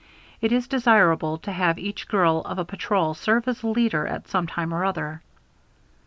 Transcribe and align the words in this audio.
It 0.41 0.51
is 0.51 0.67
desirable 0.67 1.37
to 1.37 1.51
have 1.51 1.77
each 1.77 2.07
girl 2.07 2.39
of 2.39 2.57
a 2.57 2.65
patrol 2.65 3.13
serve 3.13 3.47
as 3.47 3.61
a 3.61 3.67
leader 3.67 4.07
at 4.07 4.27
some 4.27 4.47
time 4.47 4.73
or 4.73 4.83
other. 4.83 5.21